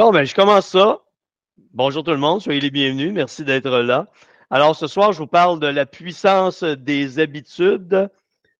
[0.00, 1.02] Bon, ben, je commence ça.
[1.74, 3.12] Bonjour tout le monde, soyez les bienvenus.
[3.12, 4.06] Merci d'être là.
[4.48, 8.08] Alors, ce soir, je vous parle de la puissance des habitudes.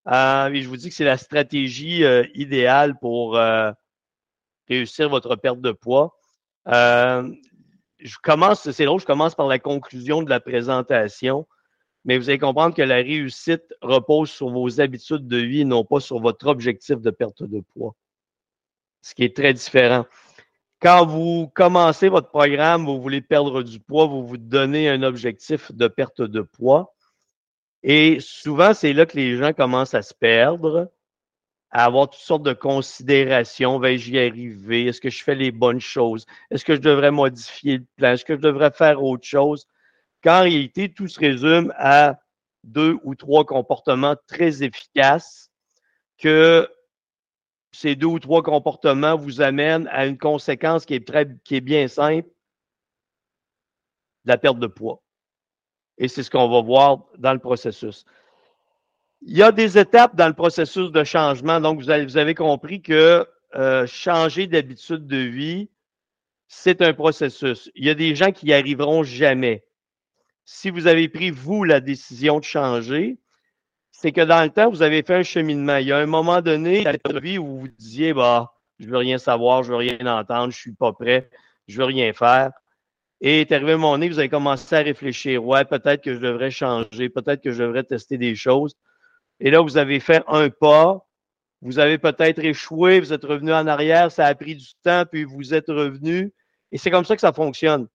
[0.07, 3.73] Euh, et je vous dis que c'est la stratégie euh, idéale pour euh,
[4.69, 6.15] réussir votre perte de poids.
[6.67, 11.49] Je commence, c'est drôle, je commence par la conclusion de la présentation,
[12.05, 16.01] mais vous allez comprendre que la réussite repose sur vos habitudes de vie non pas
[16.01, 17.95] sur votre objectif de perte de poids.
[19.01, 20.05] Ce qui est très différent
[20.81, 25.71] quand vous commencez votre programme, vous voulez perdre du poids, vous vous donnez un objectif
[25.73, 26.95] de perte de poids.
[27.83, 30.91] Et souvent, c'est là que les gens commencent à se perdre,
[31.71, 33.79] à avoir toutes sortes de considérations.
[33.79, 34.87] Vais-je y arriver?
[34.87, 36.25] Est-ce que je fais les bonnes choses?
[36.51, 38.13] Est-ce que je devrais modifier le plan?
[38.13, 39.67] Est-ce que je devrais faire autre chose?
[40.23, 42.19] Qu'en réalité, tout se résume à
[42.65, 45.51] deux ou trois comportements très efficaces
[46.19, 46.69] que
[47.73, 51.61] ces deux ou trois comportements vous amènent à une conséquence qui est, très, qui est
[51.61, 52.29] bien simple,
[54.25, 55.03] la perte de poids.
[55.99, 58.05] Et c'est ce qu'on va voir dans le processus.
[59.23, 61.61] Il y a des étapes dans le processus de changement.
[61.61, 65.69] Donc, vous avez, compris que euh, changer d'habitude de vie,
[66.49, 67.71] c'est un processus.
[67.75, 69.65] Il y a des gens qui n'y arriveront jamais.
[70.47, 73.19] Si vous avez pris, vous, la décision de changer,
[74.01, 75.77] c'est que dans le temps, vous avez fait un cheminement.
[75.77, 78.87] Il y a un moment donné dans votre vie où vous vous disiez, bah, je
[78.89, 81.29] veux rien savoir, je veux rien entendre, je suis pas prêt,
[81.69, 82.51] je veux rien faire.
[83.21, 86.51] Et est arrivé mon nez, vous avez commencé à réfléchir, ouais, peut-être que je devrais
[86.51, 88.75] changer, peut-être que je devrais tester des choses.
[89.39, 91.07] Et là, vous avez fait un pas,
[91.61, 95.25] vous avez peut-être échoué, vous êtes revenu en arrière, ça a pris du temps, puis
[95.25, 96.33] vous êtes revenu.
[96.73, 97.87] Et c'est comme ça que ça fonctionne.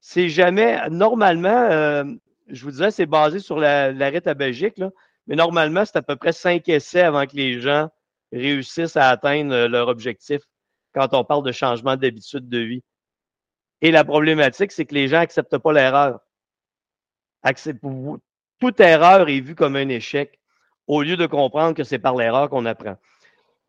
[0.00, 2.02] C'est jamais, normalement, euh,
[2.48, 4.90] je vous disais, c'est basé sur l'arrêt tabagique, là.
[5.26, 7.88] Mais normalement, c'est à peu près cinq essais avant que les gens
[8.32, 10.42] réussissent à atteindre euh, leur objectif
[10.92, 12.82] quand on parle de changement d'habitude de vie.
[13.80, 16.20] Et la problématique, c'est que les gens n'acceptent pas l'erreur.
[18.60, 20.40] Toute erreur est vue comme un échec
[20.86, 22.96] au lieu de comprendre que c'est par l'erreur qu'on apprend.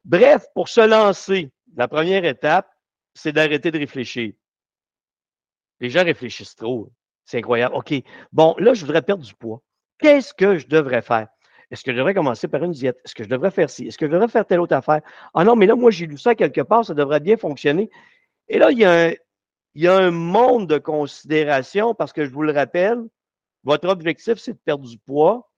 [0.04, 2.70] Bref, pour se lancer, la première étape,
[3.14, 4.34] c'est d'arrêter de réfléchir.
[5.80, 6.92] Les gens réfléchissent trop.
[7.26, 7.76] C'est incroyable.
[7.76, 7.94] OK,
[8.32, 9.62] bon, là, je voudrais perdre du poids.
[9.98, 11.28] Qu'est-ce que je devrais faire?
[11.72, 13.00] Est-ce que je devrais commencer par une diète?
[13.04, 13.88] Est-ce que je devrais faire ci?
[13.88, 15.02] Est-ce que je devrais faire telle autre affaire?
[15.34, 17.90] Ah non, mais là, moi, j'ai lu ça quelque part, ça devrait bien fonctionner.
[18.48, 19.14] Et là, il y a un,
[19.76, 23.04] il y a un monde de considération parce que je vous le rappelle,
[23.64, 25.52] votre objectif, c'est de perdre du poids.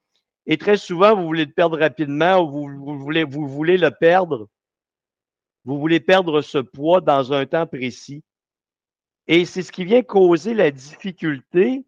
[0.46, 4.48] Et très souvent, vous voulez le perdre rapidement ou vous, voulez, vous voulez le perdre.
[5.66, 8.24] Vous voulez perdre ce poids dans un temps précis.
[9.28, 11.86] Et c'est ce qui vient causer la difficulté.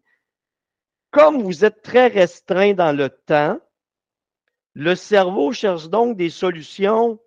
[1.10, 3.58] Comme vous êtes très restreint dans le temps,
[4.74, 7.20] le cerveau cherche donc des solutions,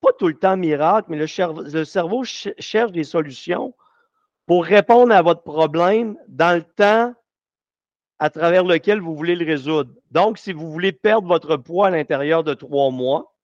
[0.00, 3.74] pas tout le temps miracles, mais le, cerveau cherche des solutions
[4.46, 7.14] pour répondre à votre problème dans le temps
[8.18, 9.92] à travers lequel vous voulez le résoudre.
[10.10, 13.34] Donc, si vous voulez perdre votre poids à l'intérieur de trois mois,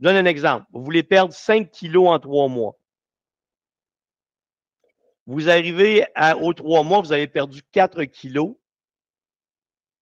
[0.00, 0.66] je donne un exemple.
[0.72, 2.76] Vous voulez perdre 5 kilos en trois mois.
[5.26, 8.56] Vous arrivez à, aux trois mois, vous avez perdu 4 kilos.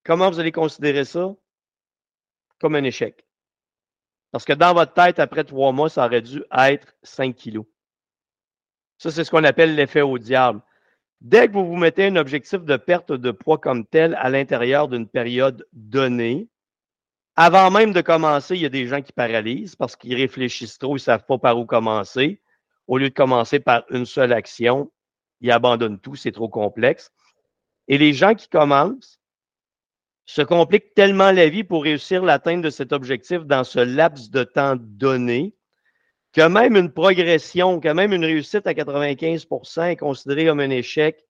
[0.05, 1.35] Comment vous allez considérer ça?
[2.61, 3.25] Comme un échec.
[4.31, 7.67] Parce que dans votre tête, après trois mois, ça aurait dû être 5 kilos.
[8.99, 10.61] Ça, c'est ce qu'on appelle l'effet au diable.
[11.21, 14.89] Dès que vous vous mettez un objectif de perte de poids comme tel à l'intérieur
[14.89, 16.49] d'une période donnée,
[17.35, 20.93] avant même de commencer, il y a des gens qui paralysent parce qu'ils réfléchissent trop,
[20.93, 22.41] ils ne savent pas par où commencer.
[22.87, 24.91] Au lieu de commencer par une seule action,
[25.41, 27.13] ils abandonnent tout, c'est trop complexe.
[27.87, 29.18] Et les gens qui commencent,
[30.29, 34.45] se complique tellement la vie pour réussir l'atteinte de cet objectif dans ce laps de
[34.45, 35.55] temps donné
[36.35, 41.25] que même une progression, que même une réussite à 95% est considérée comme un échec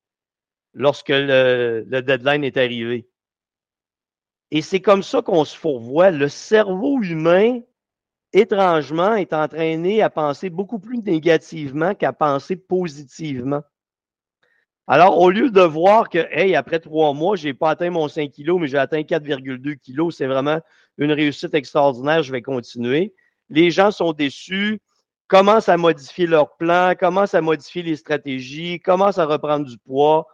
[0.74, 3.08] lorsque le, le deadline est arrivé.
[4.50, 6.10] Et c'est comme ça qu'on se fourvoie.
[6.10, 7.60] Le cerveau humain,
[8.32, 13.62] étrangement, est entraîné à penser beaucoup plus négativement qu'à penser positivement.
[14.90, 18.08] Alors, au lieu de voir que, hey, après trois mois, je n'ai pas atteint mon
[18.08, 20.60] 5 kg, mais j'ai atteint 4,2 kg, c'est vraiment
[20.96, 23.14] une réussite extraordinaire, je vais continuer.
[23.50, 24.80] Les gens sont déçus,
[25.26, 30.26] commencent à modifier leur plan, commencent à modifier les stratégies, commencent à reprendre du poids,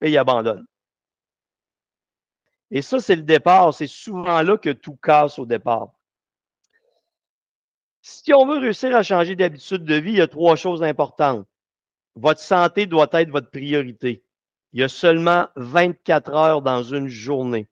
[0.00, 0.66] et ils abandonnent.
[2.70, 3.74] Et ça, c'est le départ.
[3.74, 5.90] C'est souvent là que tout casse au départ.
[8.00, 11.46] Si on veut réussir à changer d'habitude de vie, il y a trois choses importantes.
[12.16, 14.22] Votre santé doit être votre priorité.
[14.72, 17.66] Il y a seulement 24 heures dans une journée.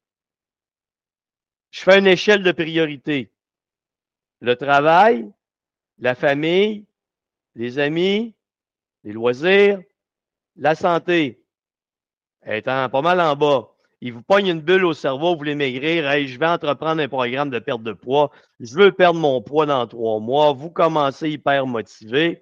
[1.70, 3.30] Je fais une échelle de priorité.
[4.40, 5.30] Le travail,
[5.98, 6.84] la famille,
[7.54, 8.34] les amis,
[9.04, 9.80] les loisirs,
[10.56, 11.42] la santé,
[12.46, 13.68] étant pas mal en bas.
[14.02, 17.50] Il vous pogne une bulle au cerveau, vous voulez maigrir, je vais entreprendre un programme
[17.50, 21.66] de perte de poids, je veux perdre mon poids dans trois mois, vous commencez hyper
[21.66, 22.40] motivé.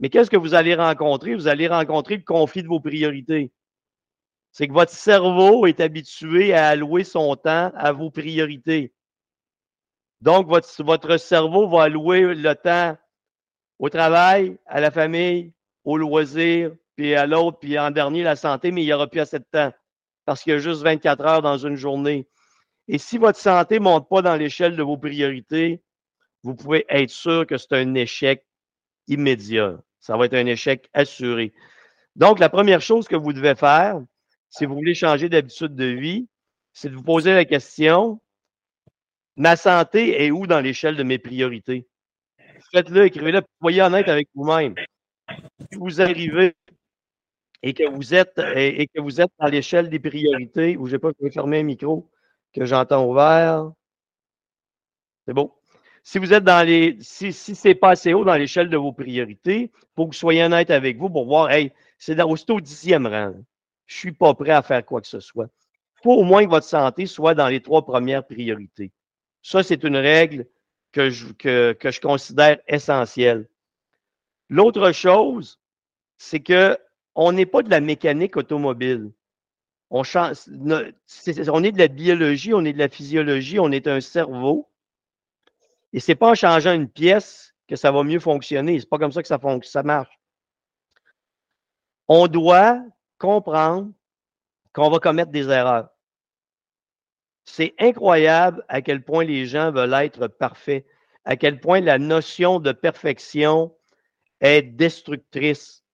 [0.00, 1.34] Mais qu'est-ce que vous allez rencontrer?
[1.34, 3.52] Vous allez rencontrer le conflit de vos priorités.
[4.50, 8.92] C'est que votre cerveau est habitué à allouer son temps à vos priorités.
[10.20, 12.96] Donc, votre, votre cerveau va allouer le temps
[13.78, 15.52] au travail, à la famille,
[15.84, 19.20] au loisir, puis à l'autre, puis en dernier, la santé, mais il n'y aura plus
[19.20, 19.72] assez de temps
[20.24, 22.28] parce qu'il y a juste 24 heures dans une journée.
[22.88, 25.82] Et si votre santé ne monte pas dans l'échelle de vos priorités,
[26.42, 28.46] vous pouvez être sûr que c'est un échec
[29.08, 29.78] immédiat.
[30.00, 31.52] Ça va être un échec assuré.
[32.16, 34.00] Donc, la première chose que vous devez faire,
[34.48, 36.28] si vous voulez changer d'habitude de vie,
[36.72, 38.20] c'est de vous poser la question,
[39.36, 41.86] ma santé est où dans l'échelle de mes priorités?
[42.72, 44.74] Faites-le, écrivez-le, soyez honnête avec vous-même.
[45.70, 46.54] Si vous arrivez
[47.62, 51.10] et que vous êtes, et, que vous êtes dans l'échelle des priorités, ou je pas,
[51.18, 52.10] je vais fermer un micro
[52.52, 53.70] que j'entends ouvert.
[55.26, 55.52] C'est bon.
[56.02, 58.92] Si vous êtes dans les, si, si c'est pas assez haut dans l'échelle de vos
[58.92, 62.60] priorités, il faut que vous soyez honnête avec vous pour voir, hey, c'est dans, au
[62.60, 63.34] dixième rang.
[63.86, 65.48] Je suis pas prêt à faire quoi que ce soit.
[65.98, 68.92] Il faut au moins que votre santé soit dans les trois premières priorités.
[69.42, 70.46] Ça, c'est une règle
[70.92, 73.48] que je, que, que je considère essentielle.
[74.48, 75.58] L'autre chose,
[76.18, 76.78] c'est que
[77.14, 79.10] on n'est pas de la mécanique automobile.
[79.90, 84.00] On, change, on est de la biologie, on est de la physiologie, on est un
[84.00, 84.69] cerveau.
[85.92, 88.78] Et ce n'est pas en changeant une pièce que ça va mieux fonctionner.
[88.78, 90.18] Ce n'est pas comme ça que ça, ça marche.
[92.08, 92.80] On doit
[93.18, 93.92] comprendre
[94.72, 95.90] qu'on va commettre des erreurs.
[97.44, 100.86] C'est incroyable à quel point les gens veulent être parfaits,
[101.24, 103.74] à quel point la notion de perfection
[104.40, 105.84] est destructrice.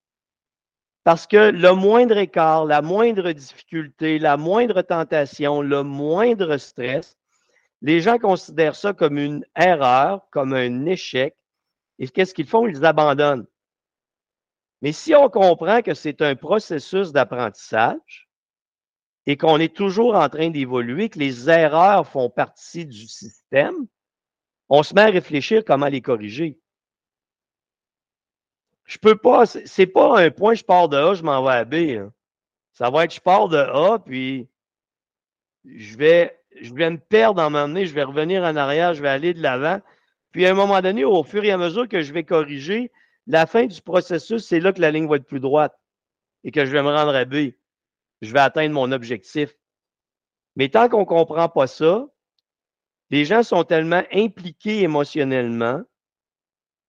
[1.05, 7.17] Parce que le moindre écart, la moindre difficulté, la moindre tentation, le moindre stress,
[7.83, 11.37] les gens considèrent ça comme une erreur, comme un échec.
[11.99, 12.67] Et qu'est-ce qu'ils font?
[12.67, 13.47] Ils abandonnent.
[14.83, 18.29] Mais si on comprend que c'est un processus d'apprentissage
[19.27, 23.87] et qu'on est toujours en train d'évoluer, que les erreurs font partie du système,
[24.69, 26.59] on se met à réfléchir comment les corriger.
[28.85, 31.65] Je peux pas, c'est pas un point, je pars de A, je m'en vais à
[31.65, 31.75] B.
[31.75, 32.13] Hein.
[32.73, 34.49] Ça va être, je pars de A, puis
[35.65, 39.09] je vais, je vais me perdre en m'emmener, je vais revenir en arrière, je vais
[39.09, 39.81] aller de l'avant.
[40.33, 42.91] Puis à un moment donné, au fur et à mesure que je vais corriger,
[43.27, 45.79] la fin du processus, c'est là que la ligne va être plus droite
[46.45, 47.53] et que je vais me rendre à B.
[48.23, 49.55] Je vais atteindre mon objectif.
[50.55, 52.07] Mais tant qu'on ne comprend pas ça,
[53.11, 55.83] les gens sont tellement impliqués émotionnellement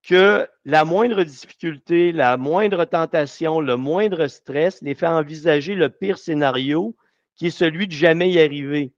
[0.04, 6.18] que la moindre difficulté, la moindre tentation, le moindre stress les fait envisager le pire
[6.18, 6.96] scénario
[7.36, 8.94] qui est celui de jamais y arriver.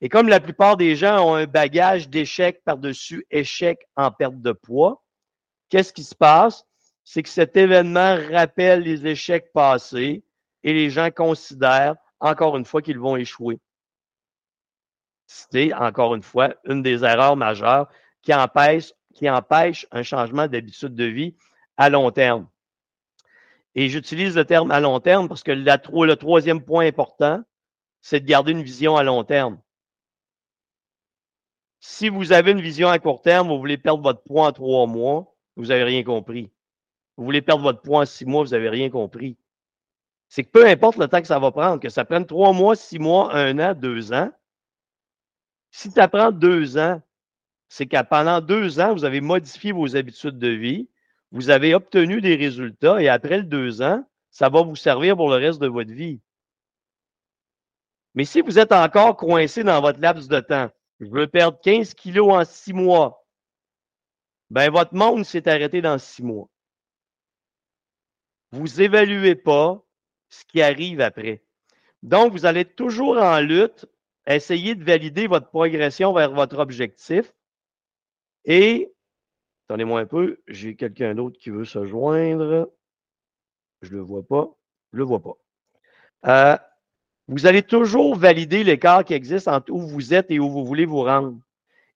[0.00, 4.52] Et comme la plupart des gens ont un bagage d'échec par-dessus échec en perte de
[4.52, 5.02] poids,
[5.68, 6.64] qu'est-ce qui se passe?
[7.04, 10.24] C'est que cet événement rappelle les échecs passés
[10.62, 13.58] et les gens considèrent encore une fois qu'ils vont échouer.
[15.26, 17.88] C'est encore une fois une des erreurs majeures
[18.22, 21.36] qui empêche qui empêche un changement d'habitude de vie
[21.76, 22.48] à long terme.
[23.74, 27.42] Et j'utilise le terme à long terme parce que le troisième point important,
[28.00, 29.60] c'est de garder une vision à long terme.
[31.80, 34.86] Si vous avez une vision à court terme, vous voulez perdre votre poids en trois
[34.86, 36.50] mois, vous n'avez rien compris.
[37.16, 39.36] Vous voulez perdre votre poids en six mois, vous n'avez rien compris.
[40.28, 42.76] C'est que peu importe le temps que ça va prendre, que ça prenne trois mois,
[42.76, 44.30] six mois, un an, deux ans,
[45.70, 47.00] si ça prend deux ans,
[47.68, 50.88] c'est que pendant deux ans, vous avez modifié vos habitudes de vie,
[51.30, 55.30] vous avez obtenu des résultats et après le deux ans, ça va vous servir pour
[55.30, 56.20] le reste de votre vie.
[58.14, 60.70] Mais si vous êtes encore coincé dans votre laps de temps,
[61.00, 63.26] je veux perdre 15 kilos en six mois,
[64.50, 66.48] ben votre monde s'est arrêté dans six mois.
[68.52, 69.82] Vous évaluez pas
[70.28, 71.42] ce qui arrive après.
[72.02, 73.86] Donc, vous allez toujours en lutte,
[74.26, 77.32] essayer de valider votre progression vers votre objectif
[78.44, 78.92] et,
[79.66, 82.72] attendez-moi un peu, j'ai quelqu'un d'autre qui veut se joindre.
[83.82, 84.50] Je ne le vois pas.
[84.92, 85.36] Je ne le vois pas.
[86.26, 86.58] Euh,
[87.30, 90.84] vous allez toujours valider l'écart qui existe entre où vous êtes et où vous voulez
[90.84, 91.38] vous rendre.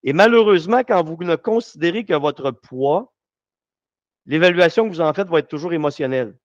[0.04, 3.12] Et malheureusement, quand vous ne considérez que votre poids,
[4.26, 6.36] l'évaluation que vous en faites va être toujours émotionnelle.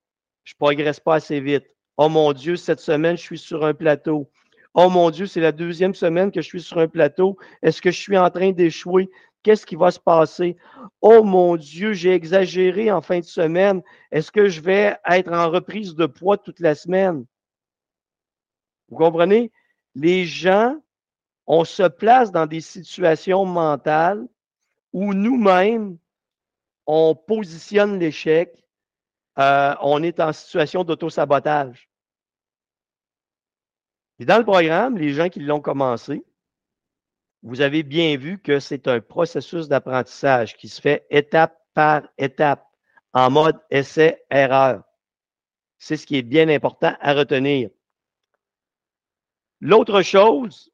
[0.43, 1.65] Je ne progresse pas assez vite.
[1.97, 4.31] Oh mon Dieu, cette semaine, je suis sur un plateau.
[4.73, 7.37] Oh mon Dieu, c'est la deuxième semaine que je suis sur un plateau.
[7.61, 9.11] Est-ce que je suis en train d'échouer?
[9.43, 10.57] Qu'est-ce qui va se passer?
[11.01, 13.83] Oh mon Dieu, j'ai exagéré en fin de semaine.
[14.11, 17.25] Est-ce que je vais être en reprise de poids toute la semaine?
[18.89, 19.51] Vous comprenez?
[19.95, 20.81] Les gens,
[21.47, 24.27] on se place dans des situations mentales
[24.93, 25.97] où nous-mêmes,
[26.85, 28.53] on positionne l'échec,
[29.37, 31.89] euh, on est en situation d'auto-sabotage.
[34.19, 36.25] Et dans le programme, les gens qui l'ont commencé,
[37.41, 42.65] vous avez bien vu que c'est un processus d'apprentissage qui se fait étape par étape,
[43.13, 44.83] en mode essai-erreur.
[45.77, 47.69] C'est ce qui est bien important à retenir.
[49.61, 50.71] L'autre chose,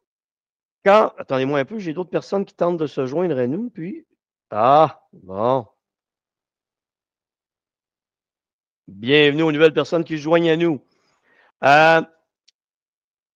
[0.84, 4.06] quand, attendez-moi un peu, j'ai d'autres personnes qui tentent de se joindre à nous, puis,
[4.52, 5.66] ah, bon.
[8.88, 10.80] Bienvenue aux nouvelles personnes qui se joignent à nous.
[11.64, 12.02] Euh,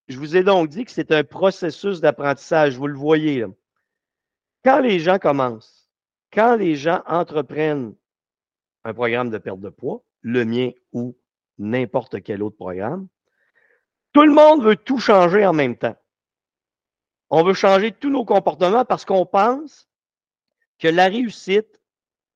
[0.08, 3.46] je vous ai donc dit que c'est un processus d'apprentissage, vous le voyez.
[4.64, 5.90] Quand les gens commencent,
[6.32, 7.96] quand les gens entreprennent
[8.84, 11.18] un programme de perte de poids, le mien ou
[11.58, 13.08] n'importe quel autre programme,
[14.14, 15.96] tout le monde veut tout changer en même temps.
[17.30, 19.88] On veut changer tous nos comportements parce qu'on pense
[20.80, 21.80] que la réussite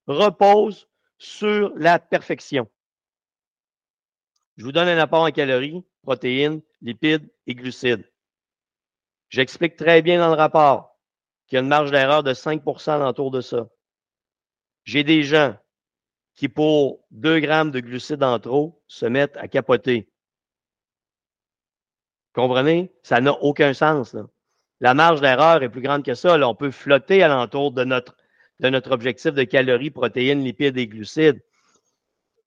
[0.07, 0.87] repose
[1.17, 2.69] sur la perfection.
[4.57, 8.07] Je vous donne un apport en calories, protéines, lipides et glucides.
[9.29, 10.99] J'explique très bien dans le rapport
[11.47, 13.67] qu'il y a une marge d'erreur de 5% autour de ça.
[14.83, 15.57] J'ai des gens
[16.35, 20.12] qui, pour 2 grammes de glucides en trop, se mettent à capoter.
[22.33, 22.91] Comprenez?
[23.03, 24.15] Ça n'a aucun sens.
[24.79, 26.37] La marge d'erreur est plus grande que ça.
[26.47, 28.15] On peut flotter alentour de notre,
[28.59, 31.41] de notre objectif de calories, protéines, lipides et glucides.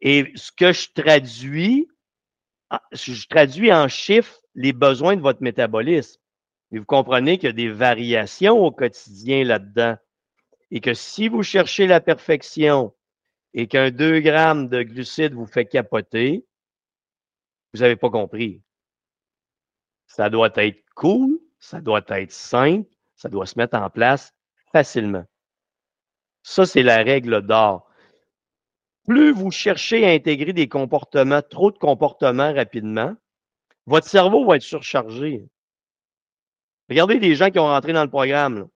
[0.01, 1.89] Et ce que je traduis
[2.71, 6.21] ah, je traduis en chiffres les besoins de votre métabolisme.
[6.73, 9.97] Et vous comprenez qu'il y a des variations au quotidien là-dedans.
[10.73, 12.93] Et que si vous cherchez la perfection
[13.55, 16.45] et qu'un 2 grammes de glucides vous fait capoter,
[17.73, 18.63] vous n'avez pas compris.
[20.07, 24.35] Ça doit être cool, ça doit être simple, ça doit se mettre en place
[24.73, 25.25] facilement.
[26.43, 27.87] Ça, c'est la règle d'or
[29.07, 33.15] plus vous cherchez à intégrer des comportements, trop de comportements rapidement,
[33.87, 35.49] votre cerveau va être surchargé.
[36.91, 38.69] Regardez les gens qui ont rentré dans le programme.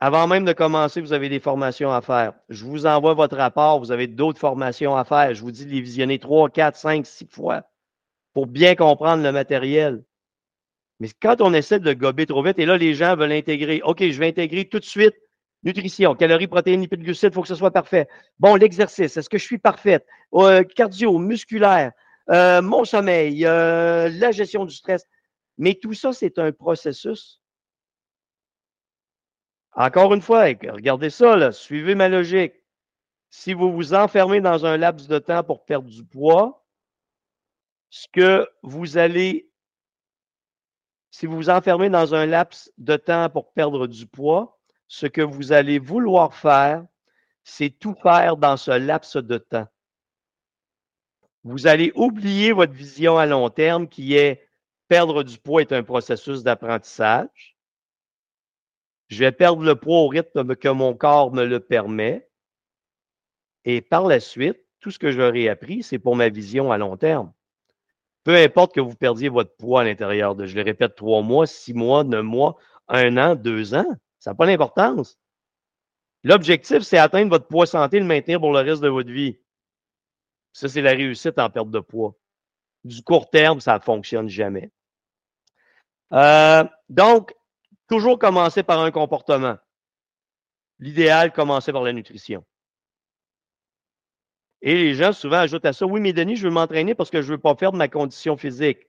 [0.00, 2.34] Avant même de commencer, vous avez des formations à faire.
[2.48, 5.32] Je vous envoie votre rapport, vous avez d'autres formations à faire.
[5.32, 7.62] Je vous dis de les visionner trois, quatre, cinq, six fois
[8.34, 10.04] pour bien comprendre le matériel.
[11.00, 14.02] Mais quand on essaie de gober trop vite, et là, les gens veulent intégrer, OK,
[14.02, 15.14] je vais intégrer tout de suite
[15.64, 18.06] Nutrition, calories, protéines, lipides, glucides, il faut que ce soit parfait.
[18.38, 20.06] Bon, l'exercice, est-ce que je suis parfaite?
[20.34, 21.92] Euh, cardio, musculaire,
[22.30, 25.06] euh, mon sommeil, euh, la gestion du stress.
[25.56, 27.40] Mais tout ça, c'est un processus.
[29.72, 32.52] Encore une fois, regardez ça, là, suivez ma logique.
[33.30, 36.63] Si vous vous enfermez dans un laps de temps pour perdre du poids,
[37.94, 39.48] ce que vous allez,
[41.12, 44.58] si vous vous enfermez dans un laps de temps pour perdre du poids,
[44.88, 46.84] ce que vous allez vouloir faire,
[47.44, 49.68] c'est tout faire dans ce laps de temps.
[51.44, 54.44] Vous allez oublier votre vision à long terme qui est
[54.88, 57.56] perdre du poids est un processus d'apprentissage.
[59.06, 62.28] Je vais perdre le poids au rythme que mon corps me le permet.
[63.64, 66.96] Et par la suite, tout ce que j'aurai appris, c'est pour ma vision à long
[66.96, 67.32] terme.
[68.24, 71.46] Peu importe que vous perdiez votre poids à l'intérieur de, je le répète, trois mois,
[71.46, 72.56] six mois, neuf mois,
[72.88, 73.86] un an, deux ans,
[74.18, 75.18] ça n'a pas d'importance.
[76.22, 79.38] L'objectif, c'est atteindre votre poids santé et le maintenir pour le reste de votre vie.
[80.54, 82.16] Ça, c'est la réussite en perte de poids.
[82.82, 84.70] Du court terme, ça ne fonctionne jamais.
[86.12, 87.34] Euh, donc,
[87.88, 89.56] toujours commencer par un comportement.
[90.78, 92.44] L'idéal, commencer par la nutrition.
[94.66, 97.20] Et les gens souvent ajoutent à ça, oui, mais Denis, je veux m'entraîner parce que
[97.20, 98.88] je ne veux pas perdre ma condition physique.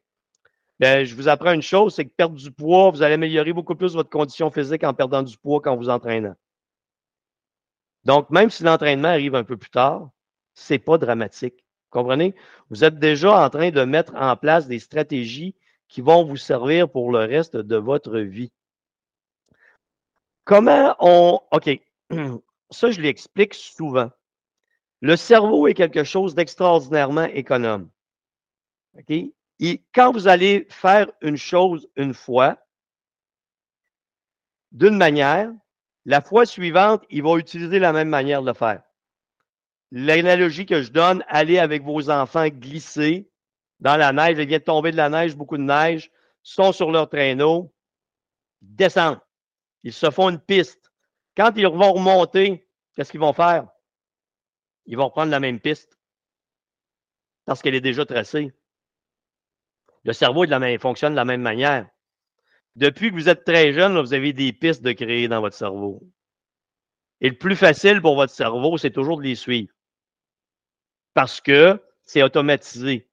[0.80, 3.76] Ben, je vous apprends une chose, c'est que perdre du poids, vous allez améliorer beaucoup
[3.76, 6.32] plus votre condition physique en perdant du poids quand vous entraînez.
[8.06, 10.12] Donc, même si l'entraînement arrive un peu plus tard,
[10.54, 11.66] c'est pas dramatique.
[11.90, 12.36] Comprenez?
[12.70, 15.56] Vous êtes déjà en train de mettre en place des stratégies
[15.90, 18.54] qui vont vous servir pour le reste de votre vie.
[20.46, 21.42] Comment on.
[21.52, 21.70] OK.
[22.70, 24.10] Ça, je l'explique souvent.
[25.02, 27.90] Le cerveau est quelque chose d'extraordinairement économe.
[28.98, 29.12] OK?
[29.60, 32.58] Et quand vous allez faire une chose une fois,
[34.72, 35.52] d'une manière,
[36.06, 38.84] la fois suivante, il va utiliser la même manière de le faire.
[39.92, 43.30] L'analogie que je donne, allez avec vos enfants glisser
[43.80, 46.12] dans la neige, il vient de tomber de la neige, beaucoup de neige,
[46.44, 47.74] sont sur leur traîneau,
[48.62, 49.20] descendent.
[49.84, 50.92] Ils se font une piste.
[51.38, 53.68] Quand ils vont remonter, qu'est-ce qu'ils vont faire?
[54.86, 55.98] Ils vont reprendre la même piste
[57.46, 58.54] parce qu'elle est déjà tracée.
[60.04, 61.88] Le cerveau de la même, fonctionne de la même manière.
[62.76, 66.02] Depuis que vous êtes très jeune, vous avez des pistes de créer dans votre cerveau.
[67.22, 69.74] Et le plus facile pour votre cerveau, c'est toujours de les suivre.
[71.14, 73.08] Parce que c'est automatisé.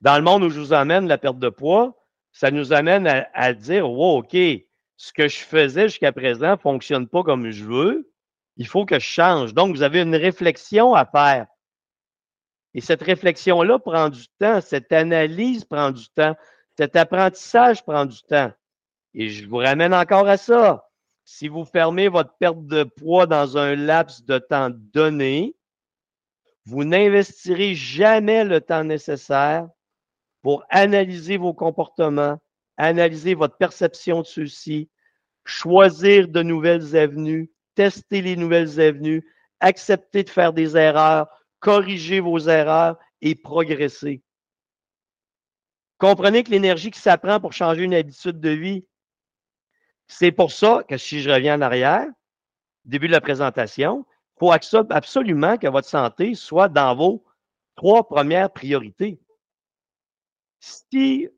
[0.00, 1.96] Dans le monde où je vous emmène, la perte de poids,
[2.32, 4.36] ça nous amène à, dire, wow, OK,
[4.96, 8.12] ce que je faisais jusqu'à présent ne fonctionne pas comme je veux.
[8.56, 9.54] Il faut que je change.
[9.54, 11.46] Donc, vous avez une réflexion à faire.
[12.74, 16.36] Et cette réflexion-là prend du temps, cette analyse prend du temps,
[16.76, 18.52] cet apprentissage prend du temps.
[19.14, 20.86] Et je vous ramène encore à ça.
[21.24, 25.56] Si vous fermez votre perte de poids dans un laps de temps donné,
[26.66, 29.68] vous n'investirez jamais le temps nécessaire
[30.42, 32.38] pour analyser vos comportements,
[32.76, 34.90] analyser votre perception de ceux-ci,
[35.44, 39.24] choisir de nouvelles avenues, tester les nouvelles avenues,
[39.60, 41.28] accepter de faire des erreurs,
[41.60, 44.22] corriger vos erreurs et progresser.
[45.98, 48.84] Comprenez que l'énergie qui s'apprend pour changer une habitude de vie,
[50.08, 52.06] c'est pour ça que si je reviens en arrière,
[52.84, 54.06] début de la présentation,
[54.36, 57.24] il faut absolument que votre santé soit dans vos
[57.76, 59.18] trois premières priorités.
[60.60, 61.28] Si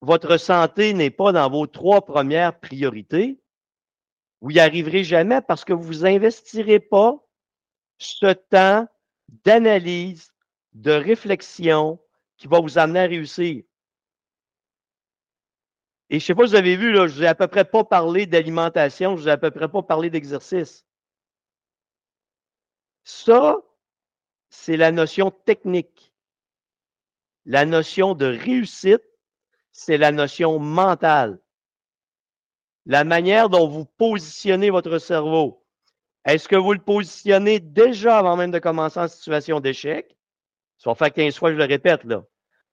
[0.00, 3.40] votre santé n'est pas dans vos trois premières priorités,
[4.40, 7.16] vous n'y arriverez jamais parce que vous n'investirez pas
[7.98, 8.86] ce temps
[9.44, 10.32] d'analyse,
[10.72, 11.98] de réflexion
[12.36, 13.64] qui va vous amener à réussir.
[16.08, 17.48] Et je ne sais pas si vous avez vu, là, je vous ai à peu
[17.48, 20.86] près pas parlé d'alimentation, je vous ai à peu près pas parlé d'exercice.
[23.02, 23.56] Ça,
[24.48, 26.12] c'est la notion technique.
[27.44, 29.02] La notion de réussite,
[29.72, 31.40] c'est la notion mentale.
[32.86, 35.64] La manière dont vous positionnez votre cerveau.
[36.24, 40.16] Est-ce que vous le positionnez déjà avant même de commencer en situation d'échec?
[40.84, 42.24] Va faire 15 fois, je le répète, là.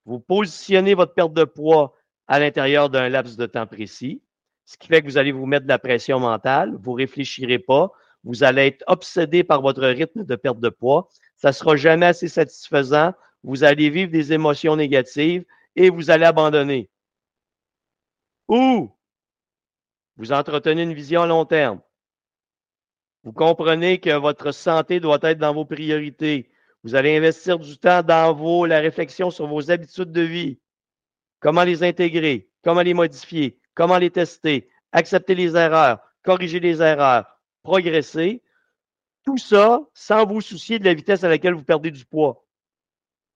[0.05, 1.96] Vous positionnez votre perte de poids
[2.27, 4.22] à l'intérieur d'un laps de temps précis,
[4.66, 7.92] ce qui fait que vous allez vous mettre de la pression mentale, vous réfléchirez pas,
[8.24, 12.05] vous allez être obsédé par votre rythme de perte de poids, ça ne sera jamais
[12.05, 16.90] assez satisfaisant, vous allez vivre des émotions négatives et vous allez abandonner.
[18.48, 18.92] Ou
[20.17, 21.81] vous entretenez une vision à long terme.
[23.23, 26.51] Vous comprenez que votre santé doit être dans vos priorités.
[26.83, 30.59] Vous allez investir du temps dans vos, la réflexion sur vos habitudes de vie
[31.43, 37.25] comment les intégrer, comment les modifier, comment les tester, accepter les erreurs, corriger les erreurs,
[37.63, 38.41] progresser.
[39.25, 42.45] Tout ça sans vous soucier de la vitesse à laquelle vous perdez du poids.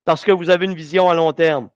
[0.05, 1.69] Parce que vous avez une vision à long terme.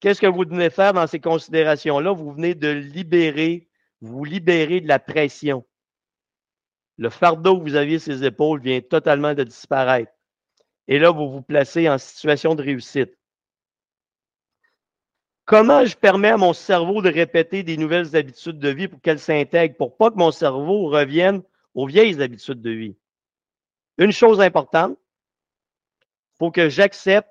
[0.00, 2.12] Qu'est-ce que vous venez faire dans ces considérations-là?
[2.12, 3.67] Vous venez de libérer,
[4.00, 5.64] vous libérer de la pression.
[6.96, 10.12] Le fardeau que vous aviez sur les épaules vient totalement de disparaître.
[10.88, 13.14] Et là, vous vous placez en situation de réussite.
[15.44, 19.18] Comment je permets à mon cerveau de répéter des nouvelles habitudes de vie pour qu'elles
[19.18, 21.42] s'intègrent, pour pas que mon cerveau revienne
[21.74, 22.96] aux vieilles habitudes de vie?
[23.96, 24.98] Une chose importante,
[26.00, 27.30] il faut que j'accepte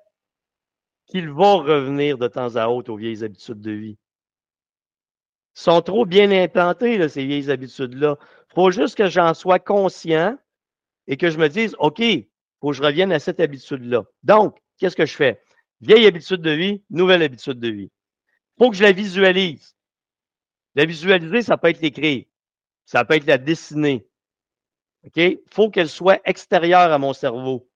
[1.06, 3.98] qu'il va revenir de temps à autre aux vieilles habitudes de vie.
[5.58, 8.16] Sont trop bien implantés, ces vieilles habitudes-là.
[8.50, 10.38] Il faut juste que j'en sois conscient
[11.06, 12.28] et que je me dise, OK, il
[12.60, 14.04] faut que je revienne à cette habitude-là.
[14.22, 15.42] Donc, qu'est-ce que je fais?
[15.80, 17.90] Vieille habitude de vie, nouvelle habitude de vie
[18.58, 19.76] faut que je la visualise.
[20.74, 22.24] La visualiser, ça peut être l'écrire.
[22.84, 24.06] Ça peut être la dessiner.
[25.04, 25.16] OK?
[25.16, 27.68] Il faut qu'elle soit extérieure à mon cerveau.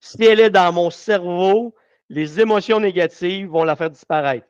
[0.00, 1.74] Si elle est dans mon cerveau,
[2.08, 4.46] les émotions négatives vont la faire disparaître.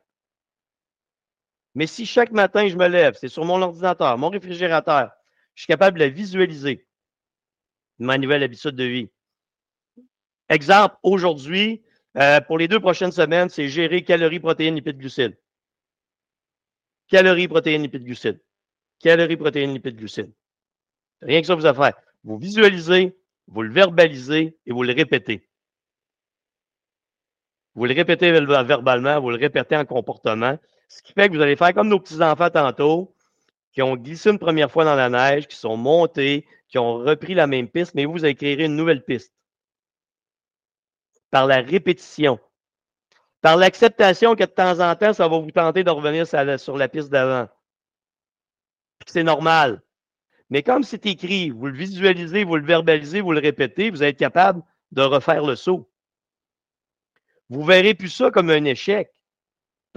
[1.75, 5.11] Mais si chaque matin je me lève, c'est sur mon ordinateur, mon réfrigérateur,
[5.55, 6.87] je suis capable de la visualiser,
[7.99, 9.09] ma nouvelle habitude de vie.
[10.49, 11.83] Exemple, aujourd'hui,
[12.17, 15.37] euh, pour les deux prochaines semaines, c'est gérer calories, protéines, lipides, glucides.
[17.07, 18.41] Calories, protéines, lipides, glucides.
[18.99, 20.33] Calories, protéines, lipides, glucides.
[21.21, 21.95] Rien que ça vous a fait.
[22.23, 25.47] Vous visualisez, vous le verbalisez et vous le répétez.
[27.75, 30.57] Vous le répétez verbalement, vous le répétez en comportement,
[30.89, 33.15] ce qui fait que vous allez faire comme nos petits-enfants tantôt,
[33.71, 37.35] qui ont glissé une première fois dans la neige, qui sont montés, qui ont repris
[37.35, 39.33] la même piste, mais vous allez créer une nouvelle piste.
[41.29, 42.39] Par la répétition.
[43.41, 46.89] Par l'acceptation que de temps en temps, ça va vous tenter de revenir sur la,
[46.89, 47.47] piste d'avant.
[49.05, 49.81] C'est normal.
[50.49, 54.17] Mais comme c'est écrit, vous le visualisez, vous le verbalisez, vous le répétez, vous êtes
[54.17, 55.89] capable de refaire le saut.
[57.49, 59.11] Vous verrez plus ça comme un échec.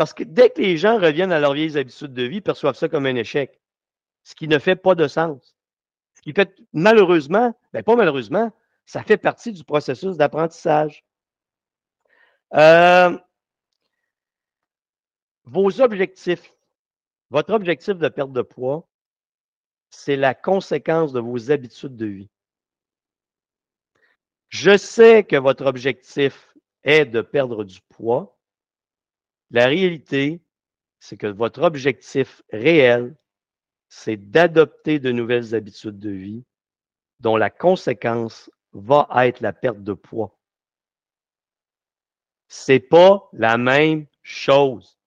[0.02, 2.74] Parce que dès que les gens reviennent à leurs vieilles habitudes de vie, ils perçoivent
[2.74, 3.60] ça comme un échec.
[4.24, 5.56] Ce qui ne fait pas de sens.
[6.14, 8.50] Ce qui fait malheureusement, ben pas malheureusement,
[8.84, 11.04] ça fait partie du processus d'apprentissage.
[12.54, 13.16] Euh,
[15.44, 16.52] vos objectifs.
[17.30, 18.88] Votre objectif de perte de poids,
[19.90, 22.30] c'est la conséquence de vos habitudes de vie.
[24.48, 28.36] Je sais que votre objectif est de perdre du poids.
[29.52, 30.42] La réalité,
[30.98, 33.14] c'est que votre objectif réel,
[33.88, 36.44] c'est d'adopter de nouvelles habitudes de vie
[37.20, 40.38] dont la conséquence va être la perte de poids.
[42.48, 44.98] C'est pas la même chose.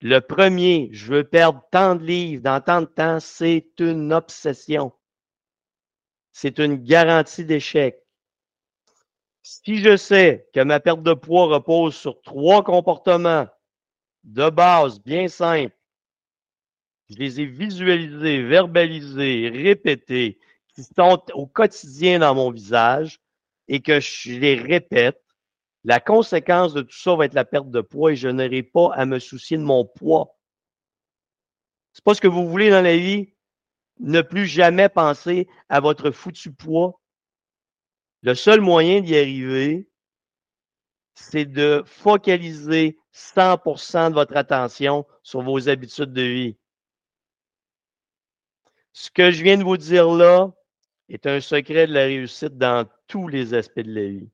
[0.00, 4.92] Le premier, je veux perdre tant de livres dans tant de temps, c'est une obsession.
[6.32, 8.07] C'est une garantie d'échec.
[9.50, 13.48] Si je sais que ma perte de poids repose sur trois comportements
[14.24, 15.74] de base bien simples,
[17.08, 20.38] je les ai visualisés, verbalisés, répétés,
[20.74, 23.22] qui sont au quotidien dans mon visage
[23.68, 25.24] et que je les répète,
[25.82, 28.92] la conséquence de tout ça va être la perte de poids et je n'aurai pas
[28.92, 30.36] à me soucier de mon poids.
[31.94, 33.32] C'est pas ce que vous voulez dans la vie?
[33.98, 37.00] Ne plus jamais penser à votre foutu poids.
[38.22, 39.88] Le seul moyen d'y arriver,
[41.14, 46.56] c'est de focaliser 100% de votre attention sur vos habitudes de vie.
[48.92, 50.52] Ce que je viens de vous dire là
[51.08, 54.30] est un secret de la réussite dans tous les aspects de la vie.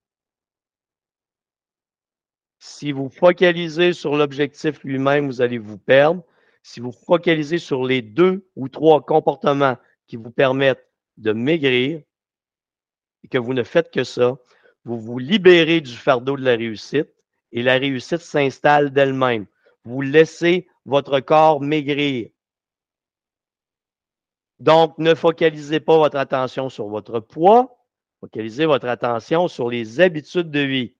[2.59, 6.25] Si vous focalisez sur l'objectif lui-même, vous allez vous perdre.
[6.63, 12.03] Si vous focalisez sur les deux ou trois comportements qui vous permettent de maigrir
[13.25, 14.37] et que vous ne faites que ça,
[14.85, 17.09] vous vous libérez du fardeau de la réussite
[17.53, 19.47] et la réussite s'installe d'elle-même.
[19.85, 22.29] Vous laissez votre corps maigrir.
[24.61, 27.77] Donc, ne focalisez pas votre attention sur votre poids,
[28.21, 30.95] focalisez votre attention sur les habitudes de vie.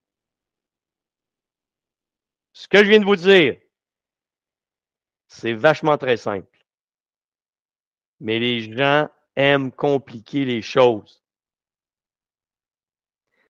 [2.53, 3.59] Ce que je viens de vous dire,
[5.29, 6.47] c'est vachement très simple.
[8.21, 11.24] Mais les gens aiment compliquer les choses.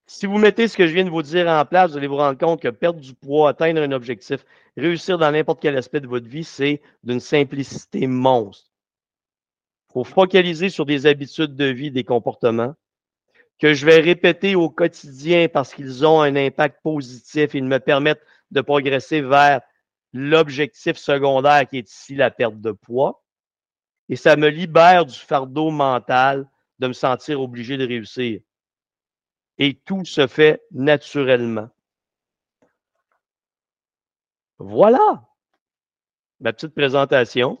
[0.07, 2.17] Si vous mettez ce que je viens de vous dire en place, vous allez vous
[2.17, 4.45] rendre compte que perdre du poids, atteindre un objectif,
[4.77, 8.69] réussir dans n'importe quel aspect de votre vie, c'est d'une simplicité monstre.
[9.89, 12.75] Il faut focaliser sur des habitudes de vie, des comportements
[13.59, 17.53] que je vais répéter au quotidien parce qu'ils ont un impact positif.
[17.53, 19.61] Ils me permettent de progresser vers
[20.13, 23.23] l'objectif secondaire qui est ici la perte de poids.
[24.09, 26.47] Et ça me libère du fardeau mental
[26.79, 28.41] de me sentir obligé de réussir.
[29.57, 31.69] Et tout se fait naturellement.
[34.57, 35.25] Voilà
[36.39, 37.59] ma petite présentation.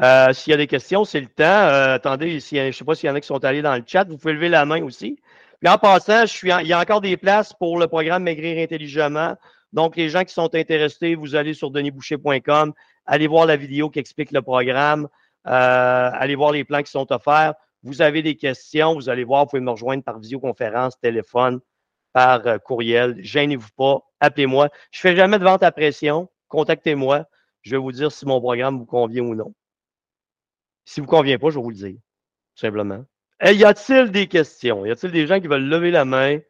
[0.00, 1.44] Euh, s'il y a des questions, c'est le temps.
[1.44, 3.82] Euh, attendez, je ne sais pas s'il y en a qui sont allés dans le
[3.86, 4.04] chat.
[4.04, 5.18] Vous pouvez lever la main aussi.
[5.60, 9.36] Puis en passant, il y a encore des places pour le programme Maigrir intelligemment.
[9.72, 12.72] Donc, les gens qui sont intéressés, vous allez sur denisboucher.com,
[13.06, 15.06] allez voir la vidéo qui explique le programme,
[15.46, 17.54] euh, allez voir les plans qui sont offerts.
[17.82, 21.60] Vous avez des questions, vous allez voir, vous pouvez me rejoindre par visioconférence, téléphone,
[22.12, 23.16] par euh, courriel.
[23.22, 24.68] Gênez-vous pas, appelez-moi.
[24.90, 26.28] Je ne fais jamais de vente à pression.
[26.48, 27.26] Contactez-moi.
[27.62, 29.54] Je vais vous dire si mon programme vous convient ou non.
[30.84, 31.98] Si vous ne convient pas, je vais vous le dire.
[32.54, 33.04] Simplement.
[33.42, 34.84] y a-t-il des questions?
[34.84, 36.40] Y a-t-il des gens qui veulent lever la main?